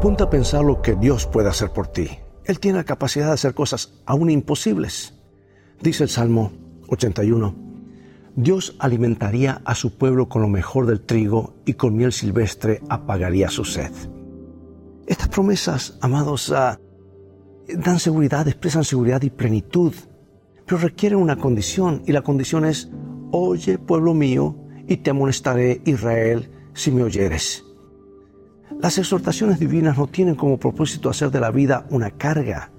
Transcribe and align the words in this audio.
Punta 0.00 0.24
a 0.24 0.30
pensar 0.30 0.64
lo 0.64 0.80
que 0.80 0.94
Dios 0.94 1.26
puede 1.26 1.48
hacer 1.48 1.70
por 1.70 1.88
ti. 1.88 2.08
Él 2.44 2.60
tiene 2.60 2.78
la 2.78 2.84
capacidad 2.84 3.26
de 3.26 3.32
hacer 3.32 3.52
cosas 3.52 3.94
aún 4.06 4.30
imposibles. 4.30 5.14
Dice 5.82 6.04
el 6.04 6.08
Salmo 6.08 6.52
81. 6.86 7.54
Dios 8.36 8.76
alimentaría 8.78 9.60
a 9.64 9.74
su 9.74 9.98
pueblo 9.98 10.28
con 10.28 10.42
lo 10.42 10.48
mejor 10.48 10.86
del 10.86 11.00
trigo 11.00 11.54
y 11.66 11.74
con 11.74 11.96
miel 11.96 12.12
silvestre 12.12 12.80
apagaría 12.88 13.50
su 13.50 13.64
sed. 13.64 13.90
Estas 15.08 15.28
promesas, 15.28 15.98
amados, 16.00 16.52
ah, 16.52 16.78
dan 17.66 17.98
seguridad, 17.98 18.46
expresan 18.46 18.84
seguridad 18.84 19.22
y 19.22 19.30
plenitud, 19.30 19.94
pero 20.64 20.78
requieren 20.78 21.18
una 21.18 21.36
condición 21.36 22.04
y 22.06 22.12
la 22.12 22.22
condición 22.22 22.64
es, 22.64 22.88
oye 23.32 23.78
pueblo 23.78 24.14
mío, 24.14 24.54
y 24.86 24.98
te 24.98 25.10
amonestaré 25.10 25.82
Israel 25.84 26.52
si 26.72 26.92
me 26.92 27.02
oyeres. 27.02 27.67
Las 28.80 28.98
exhortaciones 28.98 29.58
divinas 29.58 29.98
no 29.98 30.06
tienen 30.06 30.34
como 30.34 30.58
propósito 30.58 31.08
hacer 31.08 31.30
de 31.30 31.40
la 31.40 31.50
vida 31.50 31.86
una 31.90 32.10
carga. 32.10 32.70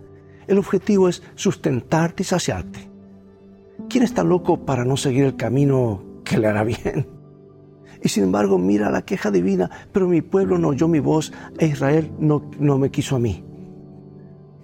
El 0.47 0.57
objetivo 0.57 1.09
es 1.09 1.23
sustentarte 1.35 2.23
y 2.23 2.25
saciarte. 2.25 2.89
¿Quién 3.89 4.03
está 4.03 4.23
loco 4.23 4.65
para 4.65 4.85
no 4.85 4.97
seguir 4.97 5.25
el 5.25 5.35
camino 5.35 6.03
que 6.23 6.37
le 6.37 6.47
hará 6.47 6.63
bien? 6.63 7.07
Y 8.01 8.09
sin 8.09 8.23
embargo, 8.23 8.57
mira 8.57 8.89
la 8.89 9.01
queja 9.01 9.29
divina, 9.29 9.69
pero 9.91 10.07
mi 10.07 10.21
pueblo 10.21 10.57
no 10.57 10.69
oyó 10.69 10.87
mi 10.87 10.99
voz 10.99 11.33
e 11.57 11.67
Israel 11.67 12.11
no, 12.17 12.49
no 12.57 12.77
me 12.77 12.91
quiso 12.91 13.17
a 13.17 13.19
mí. 13.19 13.43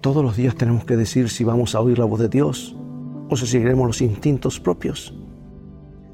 Todos 0.00 0.24
los 0.24 0.36
días 0.36 0.54
tenemos 0.54 0.84
que 0.84 0.96
decir 0.96 1.28
si 1.28 1.44
vamos 1.44 1.74
a 1.74 1.80
oír 1.80 1.98
la 1.98 2.06
voz 2.06 2.20
de 2.20 2.28
Dios 2.28 2.76
o 3.28 3.36
si 3.36 3.46
seguiremos 3.46 3.86
los 3.86 4.00
instintos 4.00 4.58
propios. 4.58 5.14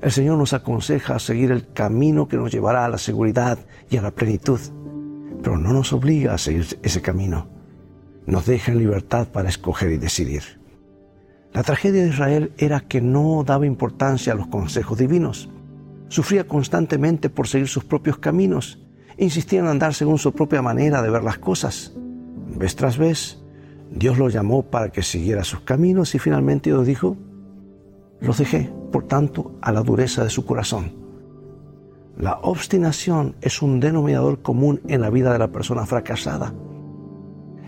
El 0.00 0.10
Señor 0.10 0.36
nos 0.36 0.52
aconseja 0.52 1.20
seguir 1.20 1.52
el 1.52 1.72
camino 1.72 2.26
que 2.26 2.36
nos 2.36 2.50
llevará 2.50 2.84
a 2.84 2.88
la 2.88 2.98
seguridad 2.98 3.58
y 3.88 3.98
a 3.98 4.02
la 4.02 4.10
plenitud 4.10 4.58
pero 5.42 5.58
no 5.58 5.72
nos 5.72 5.92
obliga 5.92 6.34
a 6.34 6.38
seguir 6.38 6.78
ese 6.82 7.02
camino. 7.02 7.48
Nos 8.26 8.46
deja 8.46 8.72
en 8.72 8.78
libertad 8.78 9.28
para 9.28 9.48
escoger 9.48 9.90
y 9.90 9.98
decidir. 9.98 10.42
La 11.52 11.62
tragedia 11.62 12.02
de 12.02 12.08
Israel 12.08 12.52
era 12.56 12.80
que 12.80 13.00
no 13.00 13.44
daba 13.44 13.66
importancia 13.66 14.32
a 14.32 14.36
los 14.36 14.46
consejos 14.46 14.96
divinos. 14.98 15.50
Sufría 16.08 16.46
constantemente 16.46 17.28
por 17.28 17.48
seguir 17.48 17.68
sus 17.68 17.84
propios 17.84 18.18
caminos. 18.18 18.82
Insistía 19.18 19.60
en 19.60 19.66
andar 19.66 19.92
según 19.92 20.18
su 20.18 20.32
propia 20.32 20.62
manera 20.62 21.02
de 21.02 21.10
ver 21.10 21.22
las 21.22 21.38
cosas. 21.38 21.92
Vez 22.56 22.76
tras 22.76 22.96
vez, 22.96 23.42
Dios 23.90 24.18
lo 24.18 24.28
llamó 24.28 24.62
para 24.62 24.90
que 24.90 25.02
siguiera 25.02 25.44
sus 25.44 25.60
caminos 25.60 26.14
y 26.14 26.18
finalmente 26.18 26.70
Dios 26.70 26.86
dijo, 26.86 27.16
los 28.20 28.38
dejé, 28.38 28.72
por 28.92 29.06
tanto, 29.06 29.58
a 29.60 29.72
la 29.72 29.82
dureza 29.82 30.22
de 30.22 30.30
su 30.30 30.46
corazón. 30.46 31.02
La 32.23 32.39
obstinación 32.42 33.34
es 33.41 33.62
un 33.62 33.81
denominador 33.81 34.42
común 34.42 34.81
en 34.87 35.01
la 35.01 35.11
vida 35.11 35.33
de 35.33 35.41
la 35.41 35.48
persona 35.48 35.87
fracasada. 35.87 36.55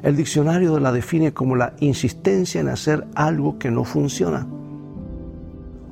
El 0.00 0.14
diccionario 0.14 0.78
la 0.78 0.92
define 0.92 1.32
como 1.34 1.56
la 1.56 1.74
insistencia 1.80 2.60
en 2.60 2.68
hacer 2.68 3.04
algo 3.16 3.58
que 3.58 3.72
no 3.72 3.82
funciona. 3.82 4.46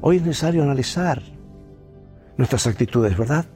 Hoy 0.01 0.19
es 0.19 0.23
necesario 0.23 0.63
analizar 0.63 1.21
nuestras 2.37 2.69
actitudes, 2.69 3.19
¿verdad? 3.19 3.47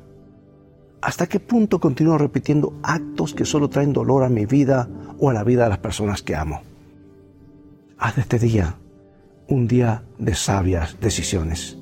¿Hasta 1.01 1.29
qué 1.29 1.39
punto 1.39 1.79
continúo 1.79 2.19
repitiendo 2.19 2.75
actos 2.83 3.33
que 3.33 3.45
solo 3.45 3.71
traen 3.71 3.93
dolor 3.93 4.25
a 4.25 4.29
mi 4.29 4.45
vida 4.45 4.89
o 5.21 5.31
a 5.31 5.33
la 5.33 5.45
vida 5.45 5.63
de 5.63 5.69
las 5.69 5.79
personas 5.79 6.21
que 6.21 6.35
amo? 6.35 6.63
Haz 7.97 8.17
de 8.17 8.23
este 8.23 8.41
día 8.41 8.75
un 9.47 9.69
día 9.69 10.03
de 10.19 10.35
sabias 10.35 10.99
decisiones. 11.01 11.79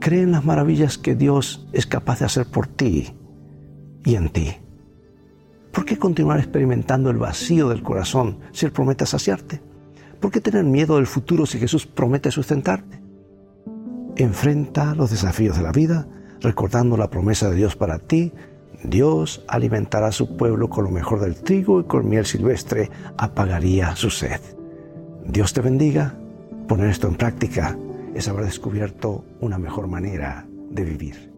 Cree 0.00 0.22
en 0.22 0.32
las 0.32 0.44
maravillas 0.44 0.96
que 0.96 1.14
Dios 1.14 1.66
es 1.72 1.86
capaz 1.86 2.20
de 2.20 2.26
hacer 2.26 2.46
por 2.46 2.66
ti 2.66 3.14
y 4.04 4.14
en 4.14 4.28
ti. 4.30 4.54
¿Por 5.72 5.84
qué 5.84 5.98
continuar 5.98 6.38
experimentando 6.38 7.10
el 7.10 7.18
vacío 7.18 7.68
del 7.68 7.82
corazón 7.82 8.38
si 8.52 8.66
Él 8.66 8.72
promete 8.72 9.06
saciarte? 9.06 9.60
¿Por 10.20 10.30
qué 10.30 10.40
tener 10.40 10.64
miedo 10.64 10.96
del 10.96 11.06
futuro 11.06 11.46
si 11.46 11.58
Jesús 11.58 11.86
promete 11.86 12.30
sustentarte? 12.30 13.00
Enfrenta 14.16 14.94
los 14.94 15.10
desafíos 15.10 15.56
de 15.56 15.62
la 15.62 15.72
vida 15.72 16.08
recordando 16.40 16.96
la 16.96 17.10
promesa 17.10 17.50
de 17.50 17.56
Dios 17.56 17.76
para 17.76 17.98
ti. 17.98 18.32
Dios 18.84 19.44
alimentará 19.48 20.08
a 20.08 20.12
su 20.12 20.36
pueblo 20.36 20.68
con 20.70 20.84
lo 20.84 20.90
mejor 20.90 21.20
del 21.20 21.42
trigo 21.42 21.80
y 21.80 21.84
con 21.84 22.08
miel 22.08 22.26
silvestre 22.26 22.90
apagaría 23.16 23.96
su 23.96 24.10
sed. 24.10 24.40
Dios 25.26 25.52
te 25.52 25.60
bendiga. 25.60 26.14
Poner 26.68 26.90
esto 26.90 27.08
en 27.08 27.16
práctica 27.16 27.76
es 28.18 28.26
haber 28.26 28.46
descubierto 28.46 29.24
una 29.40 29.58
mejor 29.58 29.86
manera 29.86 30.44
de 30.70 30.82
vivir. 30.82 31.37